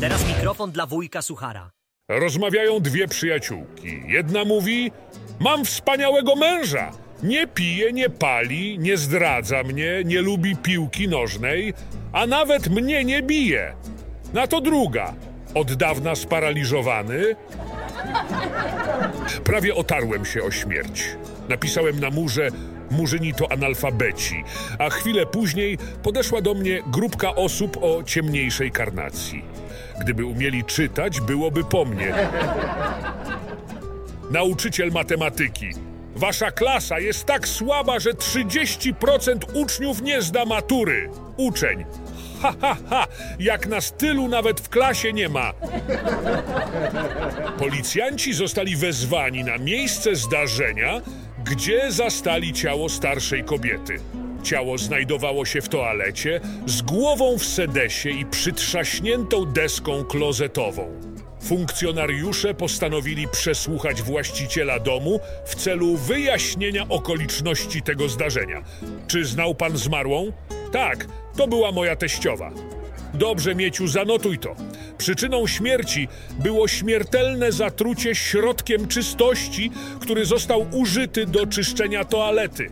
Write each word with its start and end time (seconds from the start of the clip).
Teraz 0.00 0.28
mikrofon 0.28 0.70
dla 0.70 0.86
wujka 0.86 1.22
Suchara. 1.22 1.70
Rozmawiają 2.08 2.80
dwie 2.80 3.08
przyjaciółki. 3.08 4.02
Jedna 4.06 4.44
mówi: 4.44 4.92
Mam 5.40 5.64
wspaniałego 5.64 6.36
męża. 6.36 6.90
Nie 7.22 7.46
pije, 7.46 7.92
nie 7.92 8.10
pali, 8.10 8.78
nie 8.78 8.96
zdradza 8.96 9.62
mnie, 9.62 10.02
nie 10.04 10.20
lubi 10.22 10.56
piłki 10.56 11.08
nożnej, 11.08 11.74
a 12.12 12.26
nawet 12.26 12.68
mnie 12.68 13.04
nie 13.04 13.22
bije. 13.22 13.74
Na 14.32 14.46
to 14.46 14.60
druga. 14.60 15.14
Od 15.54 15.74
dawna 15.74 16.14
sparaliżowany. 16.14 17.36
Prawie 19.44 19.74
otarłem 19.74 20.24
się 20.24 20.42
o 20.42 20.50
śmierć. 20.50 21.04
Napisałem 21.48 22.00
na 22.00 22.10
murze: 22.10 22.48
Murzyni 22.90 23.34
to 23.34 23.52
analfabeci, 23.52 24.44
a 24.78 24.90
chwilę 24.90 25.26
później 25.26 25.78
podeszła 26.02 26.40
do 26.40 26.54
mnie 26.54 26.82
grupka 26.86 27.34
osób 27.34 27.76
o 27.82 28.02
ciemniejszej 28.02 28.70
karnacji. 28.70 29.44
Gdyby 30.00 30.24
umieli 30.24 30.64
czytać, 30.64 31.20
byłoby 31.20 31.64
po 31.64 31.84
mnie. 31.84 32.14
Nauczyciel 34.30 34.90
matematyki. 34.92 35.68
Wasza 36.16 36.50
klasa 36.50 37.00
jest 37.00 37.24
tak 37.24 37.48
słaba, 37.48 38.00
że 38.00 38.10
30% 38.10 39.38
uczniów 39.54 40.02
nie 40.02 40.22
zda 40.22 40.44
matury. 40.44 41.10
Uczeń. 41.36 41.84
Ha, 42.42 42.54
ha, 42.60 42.76
ha! 42.90 43.06
Jak 43.38 43.66
na 43.66 43.80
stylu 43.80 44.28
nawet 44.28 44.60
w 44.60 44.68
klasie 44.68 45.12
nie 45.12 45.28
ma. 45.28 45.52
Policjanci 47.58 48.32
zostali 48.32 48.76
wezwani 48.76 49.44
na 49.44 49.58
miejsce 49.58 50.16
zdarzenia, 50.16 51.00
gdzie 51.44 51.92
zastali 51.92 52.52
ciało 52.52 52.88
starszej 52.88 53.44
kobiety. 53.44 54.00
Ciało 54.42 54.78
znajdowało 54.78 55.44
się 55.44 55.60
w 55.60 55.68
toalecie 55.68 56.40
z 56.66 56.82
głową 56.82 57.38
w 57.38 57.44
sedesie 57.44 58.10
i 58.10 58.26
przytrzaśniętą 58.26 59.44
deską 59.44 60.04
klozetową. 60.04 60.92
Funkcjonariusze 61.42 62.54
postanowili 62.54 63.28
przesłuchać 63.28 64.02
właściciela 64.02 64.80
domu 64.80 65.20
w 65.46 65.54
celu 65.54 65.96
wyjaśnienia 65.96 66.86
okoliczności 66.88 67.82
tego 67.82 68.08
zdarzenia. 68.08 68.62
Czy 69.06 69.24
znał 69.24 69.54
pan 69.54 69.76
zmarłą? 69.76 70.32
Tak, 70.72 71.06
to 71.36 71.48
była 71.48 71.72
moja 71.72 71.96
teściowa. 71.96 72.50
Dobrze, 73.14 73.54
Mieciu, 73.54 73.86
zanotuj 73.86 74.38
to. 74.38 74.56
Przyczyną 74.98 75.46
śmierci 75.46 76.08
było 76.38 76.68
śmiertelne 76.68 77.52
zatrucie 77.52 78.14
środkiem 78.14 78.88
czystości, 78.88 79.70
który 80.00 80.24
został 80.24 80.66
użyty 80.72 81.26
do 81.26 81.46
czyszczenia 81.46 82.04
toalety. 82.04 82.70